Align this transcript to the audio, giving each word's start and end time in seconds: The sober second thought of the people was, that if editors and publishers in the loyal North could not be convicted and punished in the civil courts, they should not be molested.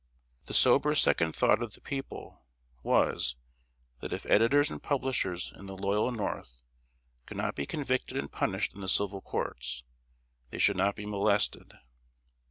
The 0.47 0.55
sober 0.55 0.95
second 0.95 1.35
thought 1.35 1.61
of 1.61 1.73
the 1.73 1.79
people 1.79 2.41
was, 2.81 3.35
that 3.99 4.11
if 4.13 4.25
editors 4.25 4.71
and 4.71 4.81
publishers 4.81 5.53
in 5.55 5.67
the 5.67 5.77
loyal 5.77 6.11
North 6.11 6.63
could 7.27 7.37
not 7.37 7.53
be 7.53 7.67
convicted 7.67 8.17
and 8.17 8.31
punished 8.31 8.73
in 8.73 8.81
the 8.81 8.89
civil 8.89 9.21
courts, 9.21 9.83
they 10.49 10.57
should 10.57 10.75
not 10.75 10.95
be 10.95 11.05
molested. 11.05 11.75